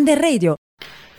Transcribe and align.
Under 0.00 0.18
Radio. 0.18 0.54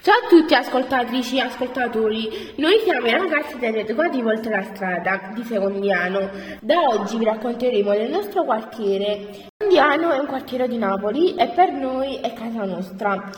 Ciao 0.02 0.16
a 0.16 0.28
tutti 0.28 0.56
ascoltatrici 0.56 1.38
e 1.38 1.42
ascoltatori, 1.42 2.54
noi 2.56 2.80
siamo 2.84 3.06
i 3.06 3.12
ragazzi 3.12 3.60
dell'Educativo 3.60 4.30
Oltre 4.30 4.56
la 4.56 4.64
Strada 4.64 5.30
di 5.36 5.44
Secondiano. 5.44 6.28
Da 6.60 6.80
oggi 6.80 7.18
vi 7.18 7.26
racconteremo 7.26 7.92
del 7.92 8.10
nostro 8.10 8.44
quartiere. 8.44 9.50
Secondiano 9.56 10.12
è 10.12 10.18
un 10.18 10.26
quartiere 10.26 10.68
di 10.68 10.80
Napoli 10.80 11.36
e 11.36 11.50
per 11.50 11.72
noi 11.74 12.16
è 12.22 12.34
casa 12.34 12.66
nostra. 12.66 13.30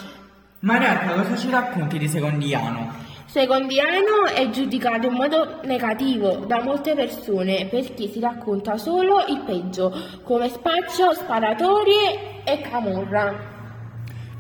Marietta, 0.59 1.13
cosa 1.13 1.35
ci 1.35 1.49
racconti 1.49 1.97
di 1.97 2.07
Secondiano? 2.07 2.93
Secondiano 3.25 4.27
è 4.33 4.49
giudicato 4.49 5.07
in 5.07 5.13
modo 5.13 5.59
negativo 5.63 6.45
da 6.47 6.63
molte 6.63 6.95
persone 6.95 7.67
perché 7.69 8.07
si 8.07 8.21
racconta 8.21 8.77
solo 8.77 9.25
il 9.27 9.41
peggio, 9.45 9.93
come 10.23 10.47
spaccio, 10.47 11.13
sparatorie 11.13 12.43
e 12.45 12.61
camorra. 12.61 13.52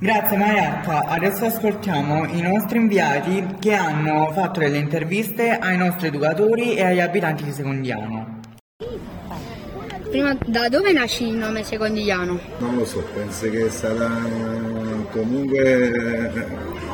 Grazie 0.03 0.35
Marietta, 0.35 1.05
adesso 1.05 1.45
ascoltiamo 1.45 2.25
i 2.25 2.41
nostri 2.41 2.77
inviati 2.77 3.55
che 3.57 3.73
hanno 3.73 4.33
fatto 4.33 4.59
delle 4.59 4.77
interviste 4.77 5.51
ai 5.51 5.77
nostri 5.77 6.07
educatori 6.07 6.75
e 6.75 6.83
agli 6.83 6.99
abitanti 6.99 7.45
di 7.45 7.53
Secondiano. 7.53 8.41
Prima, 10.09 10.37
da 10.45 10.67
dove 10.67 10.91
nasce 10.91 11.23
il 11.23 11.37
nome 11.37 11.63
Secondigliano? 11.63 12.37
Non 12.57 12.75
lo 12.75 12.83
so, 12.83 13.01
penso 13.13 13.49
che 13.49 13.69
sarà 13.69 14.09
comunque 15.09 16.33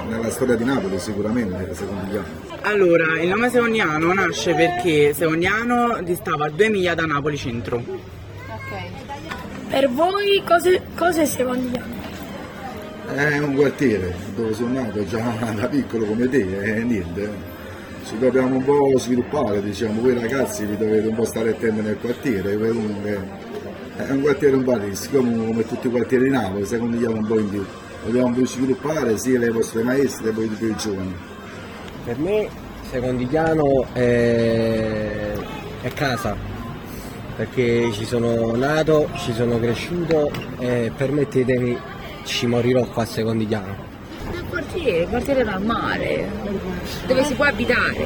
nella 0.08 0.30
storia 0.30 0.56
di 0.56 0.66
Napoli 0.66 1.00
sicuramente 1.00 1.74
Secondigliano. 1.74 2.28
Allora, 2.62 3.20
il 3.20 3.28
nome 3.28 3.50
Secondiano 3.50 4.14
nasce 4.14 4.54
perché 4.54 5.16
Secondiano 5.16 6.00
distava 6.04 6.46
a 6.46 6.50
due 6.50 6.70
miglia 6.70 6.94
da 6.94 7.08
Napoli 7.08 7.38
centro. 7.38 7.78
Ok. 7.78 9.68
Per 9.68 9.90
voi 9.90 10.44
cos'è, 10.46 10.80
cos'è 10.96 11.26
Secondigliano? 11.26 11.98
È 13.14 13.38
un 13.40 13.56
quartiere 13.56 14.14
dove 14.36 14.54
sono 14.54 14.74
nato 14.74 15.06
già 15.06 15.22
da 15.56 15.68
piccolo 15.68 16.06
come 16.06 16.30
te 16.30 16.78
e 16.78 16.84
niente. 16.84 17.58
Ci 18.06 18.18
dobbiamo 18.18 18.56
un 18.56 18.64
po' 18.64 18.98
sviluppare, 18.98 19.62
diciamo, 19.62 20.02
voi 20.02 20.14
ragazzi 20.14 20.66
vi 20.66 20.78
dovete 20.78 21.08
un 21.08 21.16
po' 21.16 21.26
stare 21.26 21.50
attenti 21.50 21.82
nel 21.82 21.98
quartiere, 22.00 22.54
è 22.54 24.12
un 24.12 24.22
quartiere 24.22 24.56
un 24.56 24.64
po' 24.64 24.78
rischio, 24.78 25.22
come, 25.22 25.66
tutti 25.68 25.88
i 25.88 25.90
quartieri 25.92 26.24
di 26.26 26.30
Napoli, 26.30 26.66
secondigliamo 26.66 27.18
un 27.18 27.26
po' 27.26 27.40
in 27.40 27.50
più. 27.50 27.66
Dobbiamo 28.06 28.34
più 28.34 28.48
sviluppare 28.48 29.18
sia 29.18 29.38
le 29.38 29.50
vostre 29.50 29.84
maestre 29.84 30.34
che 30.34 30.66
i 30.66 30.76
giovani. 30.78 31.14
Per 32.06 32.18
me 32.18 32.68
Secondigliano 32.90 33.86
è, 33.94 35.34
è 35.82 35.94
casa, 35.94 36.36
perché 37.36 37.92
ci 37.92 38.04
sono 38.04 38.56
nato, 38.56 39.10
ci 39.18 39.32
sono 39.32 39.60
cresciuto 39.60 40.32
e 40.58 40.92
permettetemi 40.98 41.78
ci 42.24 42.46
morirò 42.46 42.86
qua 42.86 43.04
a 43.04 43.06
Secondigliano. 43.06 43.76
Un 44.32 44.50
quartiere, 44.50 45.04
un 45.04 45.10
quartiere 45.10 45.44
normale, 45.44 46.30
dove 47.08 47.24
si 47.24 47.34
può 47.34 47.46
abitare. 47.46 48.06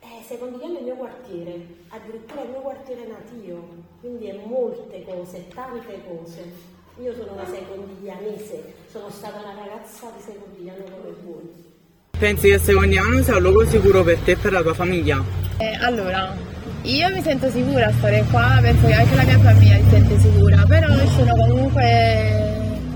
Eh, 0.00 0.22
Secondigliano 0.26 0.76
è 0.76 0.78
il 0.78 0.84
mio 0.84 0.94
quartiere, 0.94 1.66
addirittura 1.88 2.42
il 2.42 2.48
mio 2.50 2.60
quartiere 2.60 3.06
natio, 3.06 3.68
quindi 4.00 4.26
è 4.26 4.40
molte 4.46 5.04
cose, 5.04 5.46
tante 5.54 6.00
cose. 6.06 6.72
Io 7.02 7.12
sono 7.12 7.32
una 7.32 7.44
secondiglianese, 7.44 8.74
sono 8.90 9.10
stata 9.10 9.40
una 9.40 9.54
ragazza 9.58 10.12
di 10.16 10.22
Secondigliano 10.22 10.84
come 10.84 11.14
voi. 11.24 11.72
Pensi 12.16 12.48
che 12.48 12.58
Secondiano 12.58 13.20
sia 13.22 13.36
un 13.36 13.42
luogo 13.42 13.66
sicuro 13.66 14.04
per 14.04 14.18
te 14.18 14.32
e 14.32 14.36
per 14.36 14.52
la 14.52 14.62
tua 14.62 14.74
famiglia? 14.74 15.20
Eh, 15.58 15.76
allora, 15.80 16.36
io 16.82 17.10
mi 17.10 17.20
sento 17.22 17.50
sicura 17.50 17.86
a 17.86 17.92
stare 17.92 18.24
qua, 18.30 18.58
penso 18.60 18.86
che 18.86 18.92
anche 18.92 19.14
la 19.16 19.24
mia 19.24 19.38
famiglia 19.40 19.76
si 19.76 19.88
sente 19.90 20.18
sicura, 20.20 20.64
però 20.68 20.86
ci 21.00 21.08
sono 21.16 21.34
comunque, 21.34 22.43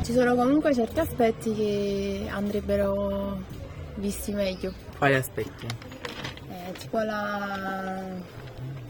ci 0.09 0.15
sono 0.15 0.35
comunque 0.35 0.73
certi 0.73 1.01
aspetti 1.01 1.53
che 1.53 2.29
andrebbero 2.31 3.41
visti 3.97 4.33
meglio. 4.33 4.73
Quali 4.97 5.15
aspetti? 5.15 5.67
Eh, 6.49 6.73
tipo 6.79 6.97
la, 7.01 8.01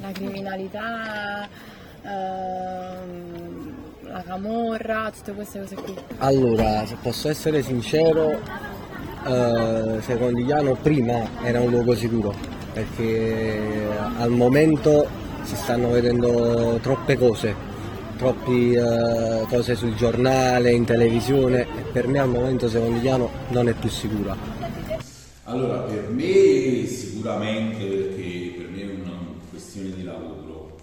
la 0.00 0.12
criminalità, 0.12 1.48
ehm, 2.02 3.74
la 4.02 4.22
camorra, 4.22 5.10
tutte 5.12 5.32
queste 5.32 5.58
cose 5.58 5.74
qui. 5.74 5.92
Allora, 6.18 6.86
se 6.86 6.96
posso 7.02 7.28
essere 7.28 7.62
sincero, 7.62 8.40
eh, 9.26 10.00
Secondigliano 10.00 10.76
prima 10.80 11.42
era 11.42 11.60
un 11.60 11.70
luogo 11.70 11.96
sicuro, 11.96 12.32
perché 12.72 13.88
al 14.18 14.30
momento 14.30 15.08
si 15.42 15.56
stanno 15.56 15.90
vedendo 15.90 16.78
troppe 16.80 17.16
cose, 17.18 17.67
troppe 18.18 19.46
cose 19.48 19.74
sul 19.76 19.94
giornale, 19.94 20.72
in 20.72 20.84
televisione 20.84 21.62
e 21.62 21.82
per 21.90 22.08
me 22.08 22.18
al 22.18 22.28
momento 22.28 22.68
Secondigliano 22.68 23.30
non 23.48 23.68
è 23.68 23.72
più 23.72 23.88
sicura. 23.88 24.36
Allora, 25.44 25.78
per 25.78 26.08
me 26.10 26.84
sicuramente 26.86 27.82
perché 27.86 28.54
per 28.58 28.68
me 28.68 28.82
è 28.82 28.94
una 29.02 29.16
questione 29.48 29.90
di 29.94 30.02
lavoro. 30.04 30.76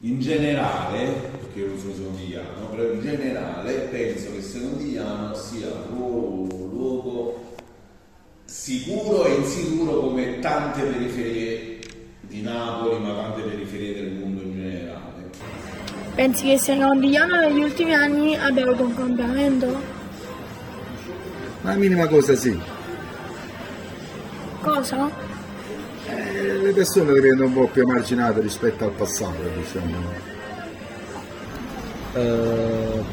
In 0.00 0.20
generale, 0.20 1.30
perché 1.40 1.60
io 1.60 1.68
non 1.68 1.78
sono 1.78 1.94
secondigliano, 1.94 2.66
però 2.68 2.92
in 2.92 3.00
generale 3.00 3.72
penso 3.90 4.32
che 4.34 4.42
secondigliano 4.42 5.34
sia 5.34 5.68
un 5.90 6.46
luogo 6.70 7.56
sicuro 8.44 9.24
e 9.24 9.34
insicuro 9.36 10.00
come 10.00 10.40
tante 10.40 10.82
periferie 10.82 11.78
di 12.20 12.42
Napoli, 12.42 12.98
ma 13.00 13.14
tante 13.14 13.42
periferie 13.42 13.94
del. 13.94 14.13
Pensi 16.14 16.46
che 16.46 16.58
Secondigliano 16.58 17.40
negli 17.40 17.62
ultimi 17.62 17.92
anni 17.92 18.36
abbia 18.36 18.64
avuto 18.64 18.84
un 18.84 18.94
cambiamento? 18.94 19.82
Una 21.62 21.74
minima 21.74 22.06
cosa 22.06 22.36
sì, 22.36 22.58
Cosa? 24.64 25.10
Eh, 26.08 26.58
le 26.62 26.72
persone 26.72 27.12
le 27.12 27.20
vedono 27.20 27.46
un 27.46 27.52
po' 27.52 27.66
più 27.66 27.82
emarginate 27.82 28.40
rispetto 28.40 28.84
al 28.84 28.92
passato, 28.92 29.36
diciamo. 29.56 29.94
Eh, 32.14 33.04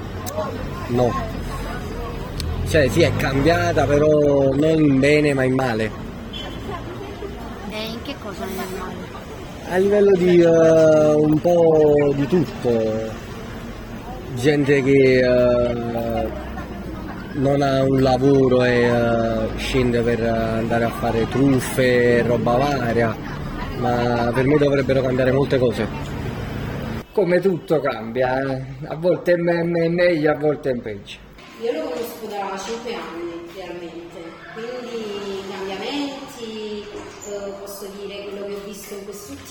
no. 0.87 1.13
Cioè 2.69 2.87
sì 2.87 3.01
è 3.01 3.13
cambiata 3.17 3.83
però 3.85 4.53
non 4.53 4.79
in 4.79 4.99
bene 4.99 5.33
ma 5.33 5.43
in 5.43 5.55
male. 5.55 5.91
In 8.31 8.37
cosa 8.37 8.45
è 8.45 8.79
male? 8.79 8.95
A 9.69 9.77
livello 9.77 10.15
di 10.15 10.41
eh, 10.41 11.13
un 11.15 11.39
po' 11.39 12.13
di 12.15 12.27
tutto. 12.27 13.19
Gente 14.35 14.81
che 14.81 15.17
eh, 15.19 16.27
non 17.33 17.61
ha 17.61 17.83
un 17.83 18.01
lavoro 18.01 18.63
e 18.63 18.83
eh, 18.83 19.57
scende 19.57 20.01
per 20.01 20.21
andare 20.21 20.85
a 20.85 20.89
fare 20.89 21.27
truffe 21.27 22.19
e 22.19 22.21
roba 22.21 22.55
varia, 22.55 23.13
ma 23.79 24.31
per 24.33 24.45
me 24.45 24.57
dovrebbero 24.57 25.01
cambiare 25.01 25.31
molte 25.31 25.57
cose. 25.57 25.87
Come 27.11 27.41
tutto 27.41 27.81
cambia, 27.81 28.39
eh. 28.39 28.63
a 28.87 28.95
volte 28.95 29.33
è 29.33 29.35
me- 29.35 29.63
me- 29.63 29.89
meglio, 29.89 30.31
a 30.31 30.35
volte 30.35 30.71
è 30.71 30.75
peggio. 30.75 31.17
Io 31.61 31.73
lo 31.73 31.81
conosco 31.89 32.27
da 32.27 32.57
5 32.57 32.93
anni 32.93 33.45
chiaramente, 33.53 34.00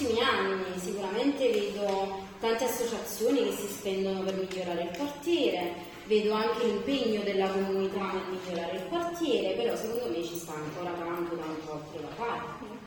ultimi 0.00 0.20
anni, 0.20 0.64
sicuramente 0.78 1.50
vedo 1.50 2.20
tante 2.40 2.64
associazioni 2.64 3.44
che 3.44 3.52
si 3.52 3.66
spendono 3.68 4.22
per 4.22 4.34
migliorare 4.34 4.84
il 4.84 4.96
quartiere, 4.96 5.74
vedo 6.06 6.32
anche 6.32 6.64
l'impegno 6.64 7.22
della 7.22 7.48
comunità 7.48 8.12
nel 8.12 8.22
migliorare 8.30 8.76
il 8.76 8.86
quartiere, 8.88 9.54
però 9.54 9.76
secondo 9.76 10.08
me 10.08 10.24
ci 10.24 10.36
sta 10.36 10.54
ancora 10.54 10.90
tanto, 10.92 11.36
tanto 11.36 11.72
altro 11.72 12.00
da 12.00 12.08
fare. 12.16 12.78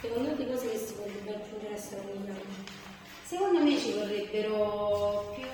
Secondo 0.00 0.34
te 0.36 0.46
cosa 0.46 0.64
si 0.74 0.94
potrebbe 0.94 1.34
aggiungere 1.34 1.74
a 1.74 1.76
Secondigliano? 1.76 2.76
Secondo 3.24 3.62
me 3.62 3.78
ci 3.78 3.92
vorrebbero 3.92 5.34
più 5.34 5.44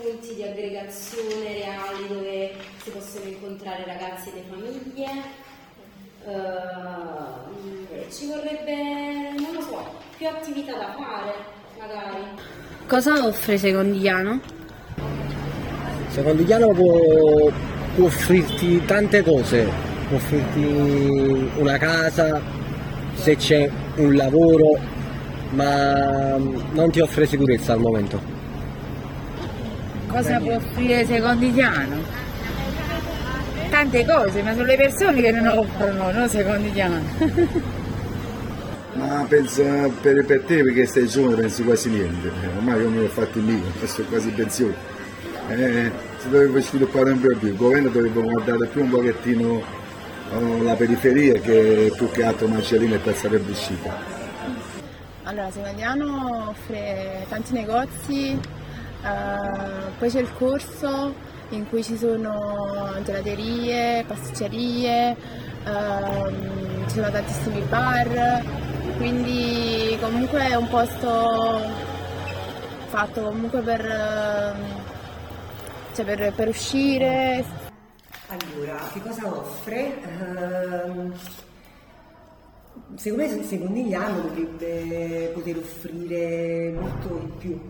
punti 0.00 0.34
di 0.34 0.42
aggregazione 0.44 1.52
reali 1.52 2.06
dove 2.06 2.54
si 2.80 2.90
possono 2.90 3.24
incontrare 3.24 3.84
ragazzi 3.84 4.28
e 4.28 4.44
famiglie. 4.48 5.46
Eh, 6.24 8.10
ci 8.12 8.26
vorrebbe, 8.26 9.34
più 10.18 10.26
attività 10.26 10.72
da 10.72 10.94
fare, 10.96 11.32
magari. 11.78 12.24
Cosa 12.88 13.24
offre 13.24 13.56
Secondigliano? 13.56 14.40
Secondigliano 16.08 16.72
può, 16.72 17.52
può 17.94 18.06
offrirti 18.06 18.84
tante 18.84 19.22
cose, 19.22 19.70
può 20.08 20.16
offrirti 20.16 21.50
una 21.58 21.78
casa, 21.78 22.40
se 23.14 23.36
c'è 23.36 23.70
un 23.96 24.16
lavoro, 24.16 24.76
ma 25.50 26.36
non 26.36 26.90
ti 26.90 26.98
offre 26.98 27.24
sicurezza 27.24 27.74
al 27.74 27.80
momento. 27.80 28.20
Cosa 30.08 30.40
può 30.40 30.56
offrire 30.56 31.06
Secondigliano? 31.06 31.96
Tante 33.70 34.04
cose, 34.04 34.42
ma 34.42 34.52
sono 34.52 34.64
le 34.64 34.76
persone 34.76 35.20
che 35.20 35.30
non 35.30 35.46
offrono, 35.46 36.10
no 36.10 36.26
Secondigliano. 36.26 37.76
Ma 38.98 39.24
penso 39.28 39.62
per, 40.02 40.24
per 40.24 40.42
te 40.42 40.62
perché 40.62 40.84
sei 40.86 41.06
giovane 41.06 41.36
pensi 41.36 41.62
quasi 41.62 41.88
niente, 41.88 42.32
Eh, 42.42 42.46
ormai 42.56 42.80
io 42.80 42.90
mi 42.90 43.04
ho 43.04 43.08
fatti 43.08 43.44
lì, 43.44 43.62
adesso 43.76 43.94
sono 43.94 44.08
quasi 44.08 44.30
pensione. 44.30 44.74
Eh, 45.50 45.90
si 46.18 46.28
dovrebbe 46.28 46.60
sviluppare 46.60 47.12
un 47.12 47.20
po' 47.20 47.36
più, 47.38 47.48
il 47.48 47.56
governo 47.56 47.88
dovrebbe 47.90 48.20
guardare 48.20 48.66
più 48.66 48.82
un 48.82 48.90
pochettino 48.90 49.62
eh, 50.32 50.62
la 50.62 50.74
periferia 50.74 51.34
che 51.40 51.92
più 51.94 52.10
che 52.10 52.24
altro 52.24 52.48
Marcellino 52.48 52.94
e 52.94 52.98
Piazza 52.98 53.28
per 53.28 53.40
uscita. 53.48 53.96
Allora, 55.22 55.50
Secondiano 55.52 56.48
offre 56.48 57.24
tanti 57.28 57.52
negozi, 57.52 58.30
eh, 58.32 59.90
poi 59.96 60.10
c'è 60.10 60.20
il 60.20 60.32
corso 60.36 61.14
in 61.50 61.68
cui 61.68 61.84
ci 61.84 61.96
sono 61.96 62.94
gelaterie, 63.04 64.04
pasticcerie, 64.06 65.16
ehm, 65.64 66.88
ci 66.88 66.94
sono 66.94 67.10
tantissimi 67.10 67.62
bar, 67.68 68.42
quindi 68.98 69.96
comunque 70.00 70.48
è 70.48 70.54
un 70.56 70.68
posto 70.68 71.60
fatto 72.88 73.22
comunque 73.22 73.60
per, 73.60 73.84
ehm, 73.84 74.82
cioè 75.94 76.04
per, 76.04 76.32
per 76.34 76.48
uscire. 76.48 77.44
Allora, 78.26 78.76
che 78.92 79.00
cosa 79.00 79.26
offre? 79.26 80.02
Ehm, 80.02 81.14
secondo 82.96 83.24
me 83.24 83.42
Secondigliano 83.44 84.20
dovrebbe 84.20 85.30
poter 85.32 85.56
offrire 85.58 86.72
molto 86.72 87.18
di 87.18 87.32
più, 87.38 87.60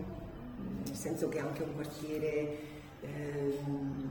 nel 0.85 0.95
senso 0.95 1.29
che 1.29 1.37
è 1.37 1.41
anche 1.41 1.61
un 1.61 1.75
quartiere 1.75 2.57
ehm, 3.01 4.09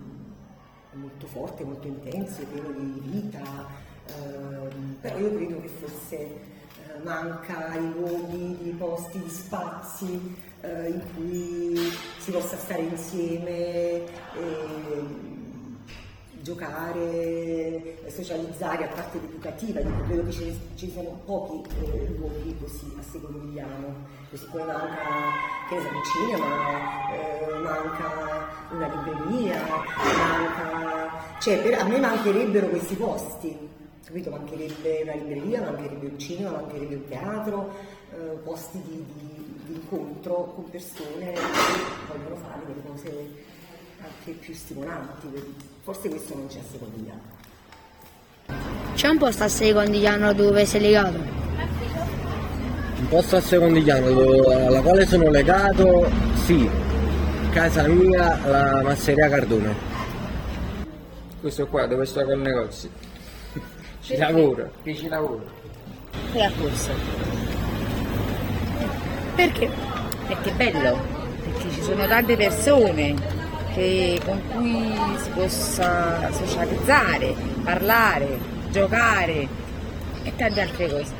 molto 0.93 1.26
forte, 1.26 1.64
molto 1.64 1.88
intenso, 1.88 2.43
pieno 2.44 2.71
di 2.71 3.00
vita, 3.03 3.67
ehm, 4.06 4.97
però 5.00 5.19
io 5.19 5.35
credo 5.35 5.61
che 5.61 5.69
forse 5.69 6.17
eh, 6.17 6.57
manca 7.03 7.75
i 7.75 7.93
luoghi, 7.93 8.69
i 8.69 8.75
posti, 8.79 9.19
gli 9.19 9.29
spazi 9.29 10.37
eh, 10.61 10.89
in 10.89 11.03
cui 11.15 11.93
si 12.19 12.31
possa 12.31 12.56
stare 12.56 12.83
insieme. 12.83 13.50
E, 13.50 15.37
giocare, 16.49 17.99
socializzare 18.09 18.85
a 18.85 18.89
parte 18.89 19.19
educativa, 19.19 19.81
dico, 19.81 20.03
credo 20.05 20.25
che 20.25 20.33
ci, 20.33 20.61
ci 20.77 20.91
sono 20.91 21.21
pochi 21.27 21.62
eh, 21.85 22.15
luoghi 22.17 22.56
così 22.59 22.91
a 22.99 23.03
Secondigliano, 23.03 24.06
così 24.31 24.47
poi 24.50 24.65
manca, 24.65 25.05
che 25.69 25.75
ne 25.75 25.83
so, 25.83 25.89
un 25.89 26.03
cinema, 26.05 27.12
eh, 27.12 27.59
manca 27.59 28.49
una 28.71 28.89
libreria, 28.89 29.62
manca, 29.67 31.39
cioè 31.39 31.61
per, 31.61 31.81
a 31.81 31.85
me 31.85 31.99
mancherebbero 31.99 32.69
questi 32.69 32.95
posti, 32.95 33.69
capito? 34.08 34.31
Mancherebbe 34.31 35.00
una 35.02 35.12
libreria, 35.12 35.60
mancherebbe 35.60 36.06
un 36.06 36.19
cinema, 36.19 36.50
mancherebbe 36.52 36.94
un 36.94 37.08
teatro, 37.08 37.75
eh, 38.12 38.38
posti 38.43 38.81
di, 38.82 39.05
di, 39.12 39.60
di 39.66 39.75
incontro 39.75 40.52
con 40.55 40.70
persone 40.70 41.32
che 41.32 41.40
vogliono 42.08 42.37
fare 42.37 42.60
delle 42.66 42.82
cose 42.87 43.28
anche 44.00 44.31
più 44.40 44.55
stimolanti, 44.55 45.55
forse 45.82 46.08
questo 46.08 46.34
non 46.34 46.46
c'è 46.46 46.58
a 46.58 46.62
Secondigliano. 46.70 47.20
C'è 48.94 49.08
un 49.08 49.19
posto 49.19 49.44
a 49.44 49.49
Secondigliano 49.49 50.32
dove 50.32 50.64
sei 50.64 50.81
legato? 50.81 51.19
Un 53.00 53.08
posto 53.08 53.37
a 53.37 53.40
Secondigliano 53.43 54.11
dove- 54.11 54.66
alla 54.66 54.81
quale 54.81 55.04
sono 55.04 55.28
legato, 55.28 56.11
sì, 56.46 56.66
casa 57.50 57.87
mia, 57.87 58.38
la 58.46 58.82
masseria 58.82 59.28
Cardone. 59.28 59.75
Questo 61.40 61.66
qua 61.66 61.87
dove 61.87 62.06
sto 62.06 62.25
col 62.25 62.40
negozio. 62.40 63.08
Ci 64.08 64.16
lavoro, 64.16 64.70
qui 64.81 64.96
ci 64.96 65.06
lavoro. 65.06 65.44
A 66.32 66.50
corso. 66.58 66.90
Perché? 69.37 69.69
Perché 70.26 70.49
è 70.50 70.55
bello, 70.55 70.99
perché 71.43 71.70
ci 71.72 71.82
sono 71.82 72.06
tante 72.06 72.34
persone 72.34 73.14
che- 73.75 74.19
con 74.25 74.40
cui 74.49 74.94
si 75.22 75.28
possa 75.34 76.32
socializzare, 76.32 77.34
parlare, 77.62 78.38
giocare 78.70 79.46
e 80.22 80.32
tante 80.37 80.61
altre 80.62 80.88
cose. 80.88 81.12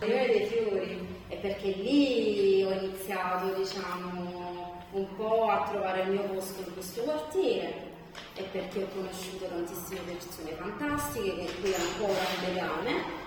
Dei 0.00 0.46
fiori 0.46 1.06
è 1.28 1.36
perché 1.36 1.68
lì 1.68 2.64
ho 2.64 2.72
iniziato 2.72 3.54
diciamo 3.56 4.82
un 4.94 5.06
po' 5.16 5.46
a 5.48 5.68
trovare 5.70 6.02
il 6.02 6.10
mio 6.10 6.22
posto 6.22 6.60
in 6.66 6.74
questo 6.74 7.02
quartiere 7.02 7.89
e 8.34 8.42
perché 8.50 8.82
ho 8.82 8.88
conosciuto 8.94 9.46
tantissime 9.46 10.00
persone 10.00 10.52
fantastiche 10.52 11.34
con 11.36 11.46
cui 11.60 11.74
ancora 11.74 12.12
ho 12.12 12.46
legame 12.46 13.18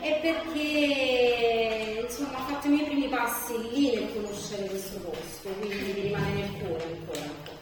e 0.00 0.18
perché 0.20 2.00
insomma 2.02 2.38
ho 2.38 2.42
fatto 2.48 2.66
i 2.66 2.70
miei 2.70 2.84
primi 2.84 3.08
passi 3.08 3.52
lì 3.70 3.94
nel 3.94 4.12
conoscere 4.12 4.66
questo 4.66 4.98
posto, 4.98 5.48
quindi 5.60 5.92
di 5.92 6.00
rimanere 6.00 6.32
nel 6.32 6.50
cuore 6.58 6.84
ancora 6.84 7.20
un 7.20 7.42
po'. 7.44 7.60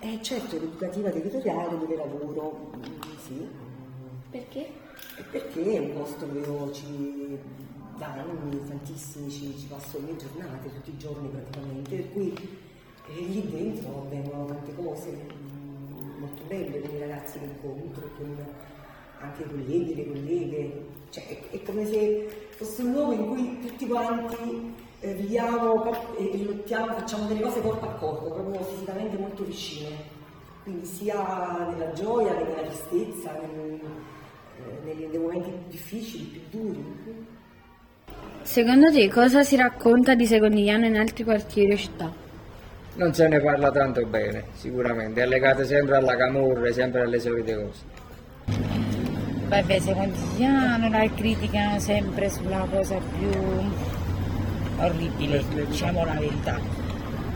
Eh 0.00 0.18
certo, 0.22 0.58
l'educativa 0.58 1.10
territoriale 1.10 1.78
dove 1.78 1.96
lavoro, 1.96 2.70
sì. 3.24 3.46
Perché? 4.30 4.70
Perché 5.30 5.72
è 5.72 5.78
un 5.78 5.92
posto 5.94 6.24
dove 6.24 6.40
io 6.40 6.72
ci 6.72 7.38
da 7.98 8.12
anni 8.12 8.64
tantissimi 8.66 9.28
ci, 9.28 9.54
ci 9.58 9.66
passo 9.66 9.98
le 9.98 10.04
mie 10.04 10.16
giornate, 10.16 10.72
tutti 10.72 10.90
i 10.90 10.96
giorni 10.96 11.28
praticamente, 11.28 11.96
per 11.96 12.12
cui 12.12 12.32
eh, 12.32 13.20
lì 13.20 13.50
dentro 13.50 14.02
avvengono 14.02 14.46
tante 14.46 14.74
cose 14.74 15.10
molto 16.18 16.42
belle 16.46 16.80
con 16.80 16.94
i 16.94 16.98
ragazzi 16.98 17.38
che 17.38 17.44
incontro, 17.44 18.08
con 18.16 18.46
anche 19.20 19.42
i 19.42 19.46
colleghi, 19.46 19.94
le 19.94 20.06
colleghe, 20.06 20.86
cioè 21.10 21.26
è, 21.26 21.50
è 21.50 21.62
come 21.62 21.84
se 21.86 22.48
fosse 22.50 22.82
un 22.82 22.92
luogo 22.92 23.12
in 23.12 23.26
cui 23.26 23.58
tutti 23.60 23.86
quanti 23.86 24.74
eh, 25.00 25.14
viviamo 25.14 26.16
e, 26.16 26.30
e 26.32 26.44
lottiamo, 26.44 26.92
facciamo 26.94 27.26
delle 27.26 27.40
cose 27.40 27.60
corpo 27.60 27.86
a 27.86 27.92
corpo, 27.94 28.30
proprio 28.30 28.62
fisicamente 28.64 29.16
molto 29.16 29.44
vicine, 29.44 29.96
quindi 30.62 30.86
sia 30.86 31.68
nella 31.70 31.92
gioia 31.92 32.36
che 32.36 32.44
nella 32.44 32.62
tristezza, 32.68 33.32
nel- 33.32 33.80
eh, 34.58 34.84
nei, 34.84 35.06
nei 35.06 35.18
momenti 35.18 35.50
più 35.50 35.70
difficili, 35.70 36.24
più 36.24 36.60
duri. 36.60 36.84
Secondo 38.42 38.90
te 38.90 39.08
cosa 39.08 39.42
si 39.42 39.56
racconta 39.56 40.14
di 40.14 40.26
Secondigliano 40.26 40.86
in 40.86 40.96
altri 40.96 41.22
quartieri 41.24 41.72
o 41.72 41.76
città? 41.76 42.27
Non 42.98 43.14
se 43.14 43.28
ne 43.28 43.38
parla 43.40 43.70
tanto 43.70 44.04
bene, 44.06 44.42
sicuramente. 44.54 45.22
È 45.22 45.26
legato 45.26 45.64
sempre 45.64 45.98
alla 45.98 46.16
camorra, 46.16 46.72
sempre 46.72 47.02
alle 47.02 47.20
solite 47.20 47.54
cose. 47.54 47.80
Vabbè, 49.46 49.78
secondigliano 49.78 50.88
la 50.88 51.08
criticano 51.14 51.78
sempre 51.78 52.28
sulla 52.28 52.66
cosa 52.68 52.96
più 52.96 53.30
orribile, 54.78 55.44
diciamo 55.68 56.04
la 56.04 56.14
verità. 56.14 56.58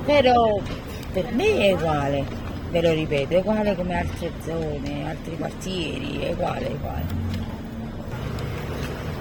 Però 0.05 0.61
per 1.12 1.32
me 1.32 1.56
è 1.59 1.73
uguale, 1.75 2.25
ve 2.73 2.82
lo 2.82 2.93
ripeto, 2.93 3.35
è 3.35 3.38
uguale 3.38 3.76
come 3.76 4.00
altre 4.00 4.32
zone, 4.44 5.09
altri 5.09 5.37
quartieri, 5.37 6.23
è 6.23 6.33
uguale, 6.33 6.66
è 6.66 6.73
uguale. 6.73 7.32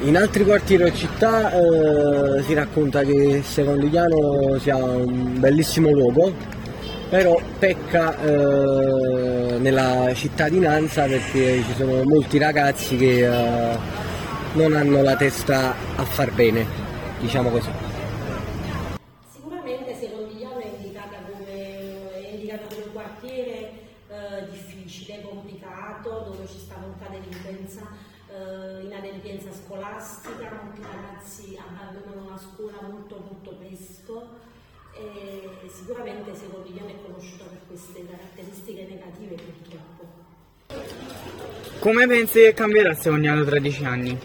In 0.04 0.18
altri 0.18 0.44
quartieri 0.44 0.84
o 0.84 0.92
città 0.92 1.52
eh, 1.52 2.42
si 2.42 2.56
racconta 2.56 3.02
che 3.02 3.44
Secondigliano 3.46 4.58
sia 4.60 4.76
un 4.76 5.40
bellissimo 5.40 5.92
luogo, 5.92 6.34
però 7.08 7.40
pecca 7.60 8.20
eh, 8.20 9.58
nella 9.60 10.12
cittadinanza 10.16 11.06
perché 11.06 11.62
ci 11.68 11.74
sono 11.78 12.02
molti 12.04 12.40
ragazzi 12.40 12.98
che 12.98 13.28
eh, 13.28 13.78
non 14.54 14.74
hanno 14.74 15.04
la 15.04 15.16
testa 15.16 15.76
a 15.96 16.04
far 16.04 16.32
bene, 16.32 16.66
diciamo 17.20 17.50
così. 17.50 17.91
Ragazzi 31.32 31.58
abbandonano 31.58 32.30
la 32.30 32.38
scuola 32.38 32.78
molto 32.82 33.24
molto 33.26 33.56
presto 33.58 34.40
e 34.94 35.50
sicuramente 35.74 36.36
Secondigliano 36.36 36.90
è 36.90 36.96
conosciuta 37.06 37.46
per 37.46 37.60
queste 37.68 38.06
caratteristiche 38.06 38.86
negative 38.90 39.36
purtroppo. 39.36 40.20
Come 41.80 42.08
pensi 42.08 42.40
che 42.40 42.54
cambierà 42.54 42.94
Secondiano 42.94 43.46
tra 43.46 43.60
dieci 43.60 43.86
anni? 43.86 44.20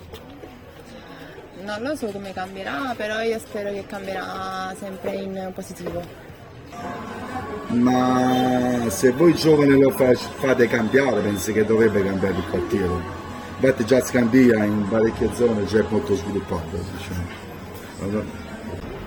Non 1.63 1.83
lo 1.83 1.95
so 1.95 2.07
come 2.09 2.33
cambierà, 2.33 2.95
però 2.97 3.21
io 3.23 3.39
spero 3.39 3.71
che 3.71 3.87
cambierà 3.87 4.75
sempre 4.79 5.15
in 5.17 5.53
positivo. 5.55 6.25
Ma 7.69 8.87
se 8.89 9.13
voi 9.13 9.35
giovani 9.35 9.81
lo 9.81 9.91
fa- 9.91 10.15
fate 10.15 10.69
cambiare, 10.69 11.21
pensi 11.23 11.53
che 11.53 11.65
dovrebbe 11.65 12.05
cambiare 12.05 12.37
il 12.37 12.45
quartiere? 12.49 13.25
Infatti 13.59 13.85
già 13.87 14.01
Scandia 14.03 14.65
in 14.65 14.87
parecchie 14.89 15.31
zone 15.35 15.65
già 15.65 15.79
è 15.79 15.85
molto 15.89 16.15
sviluppato, 16.15 16.77
diciamo. 16.97 17.27
Allora, 18.03 18.25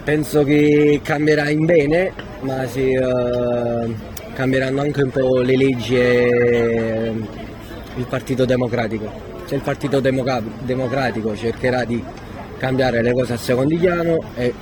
Penso 0.03 0.43
che 0.43 1.01
cambierà 1.03 1.49
in 1.49 1.65
bene, 1.65 2.11
ma 2.41 2.65
si, 2.65 2.91
eh, 2.93 3.95
cambieranno 4.33 4.81
anche 4.81 5.03
un 5.03 5.11
po' 5.11 5.37
le 5.41 5.55
leggi 5.55 5.95
e 5.97 7.13
il 7.95 8.05
Partito 8.07 8.45
Democratico. 8.45 9.11
Se 9.45 9.53
il 9.55 9.61
Partito 9.61 9.99
Democa- 9.99 10.41
Democratico 10.63 11.35
cercherà 11.35 11.83
di 11.83 12.03
cambiare 12.57 13.03
le 13.03 13.13
cose 13.13 13.33
a 13.33 13.37
Secondigliano 13.37 14.17
e 14.35 14.53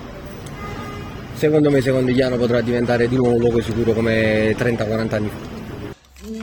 secondo 1.35 1.69
me 1.69 1.79
Secondigliano 1.81 2.35
potrà 2.35 2.59
diventare 2.61 3.07
di 3.07 3.15
nuovo 3.15 3.35
un 3.35 3.39
luogo 3.39 3.61
sicuro 3.61 3.93
come 3.93 4.53
30-40 4.57 5.15
anni 5.15 5.29
fa. 5.29 6.35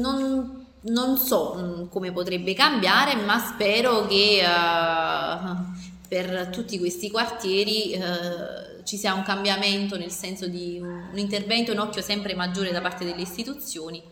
non, 0.00 0.64
non 0.82 1.16
so 1.16 1.56
mm, 1.58 1.80
come 1.92 2.10
potrebbe 2.10 2.54
cambiare, 2.54 3.14
ma 3.16 3.38
spero 3.38 4.06
che 4.06 4.40
eh, 4.40 5.54
per 6.08 6.48
tutti 6.50 6.78
questi 6.78 7.10
quartieri 7.10 7.92
eh, 7.92 8.82
ci 8.84 8.96
sia 8.96 9.12
un 9.12 9.22
cambiamento 9.22 9.98
nel 9.98 10.10
senso 10.10 10.46
di 10.46 10.78
un, 10.80 11.10
un 11.12 11.18
intervento, 11.18 11.70
un 11.70 11.78
occhio 11.78 12.00
sempre 12.00 12.34
maggiore 12.34 12.72
da 12.72 12.80
parte 12.80 13.04
delle 13.04 13.20
istituzioni 13.20 14.02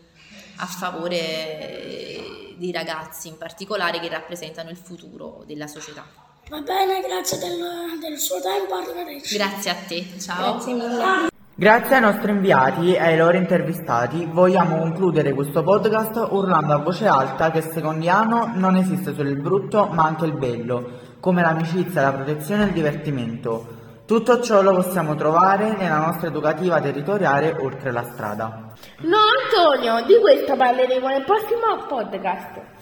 a 0.57 0.65
favore 0.67 2.55
dei 2.55 2.71
ragazzi 2.71 3.27
in 3.27 3.37
particolare 3.37 3.99
che 3.99 4.09
rappresentano 4.09 4.69
il 4.69 4.77
futuro 4.77 5.43
della 5.47 5.65
società. 5.65 6.05
Va 6.49 6.61
bene, 6.61 7.01
grazie 7.01 7.39
del, 7.39 7.97
del 7.99 8.19
suo 8.19 8.39
tempo, 8.41 8.75
arrivederci. 8.75 9.35
Grazie 9.35 9.71
a 9.71 9.75
te, 9.75 10.05
ciao. 10.19 10.53
Grazie 10.53 10.73
mille. 10.73 11.29
Grazie 11.53 11.95
ai 11.95 12.01
nostri 12.01 12.31
inviati 12.31 12.93
e 12.93 12.99
ai 12.99 13.17
loro 13.17 13.35
intervistati 13.35 14.25
vogliamo 14.25 14.77
concludere 14.77 15.33
questo 15.33 15.61
podcast 15.61 16.29
urlando 16.31 16.73
a 16.73 16.77
voce 16.77 17.07
alta 17.07 17.51
che 17.51 17.61
Secondiano 17.61 18.53
non 18.55 18.77
esiste 18.77 19.13
solo 19.13 19.27
il 19.27 19.39
brutto 19.39 19.87
ma 19.91 20.05
anche 20.05 20.25
il 20.25 20.33
bello, 20.33 20.99
come 21.19 21.41
l'amicizia, 21.41 22.03
la 22.03 22.13
protezione 22.13 22.63
e 22.63 22.65
il 22.67 22.71
divertimento. 22.71 23.79
Tutto 24.05 24.41
ciò 24.41 24.61
lo 24.61 24.75
possiamo 24.75 25.13
trovare 25.15 25.75
nella 25.75 25.97
nostra 25.97 26.27
educativa 26.27 26.79
territoriale 26.79 27.53
oltre 27.59 27.91
la 27.91 28.03
strada. 28.03 28.73
No 29.01 29.17
Antonio, 29.17 30.05
di 30.05 30.19
questo 30.21 30.55
parleremo 30.55 31.07
nel 31.09 31.25
prossimo 31.25 31.85
podcast. 31.85 32.80